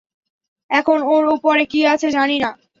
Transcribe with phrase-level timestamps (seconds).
[0.71, 2.49] এখন এর ওপরে কী আছে জানি না।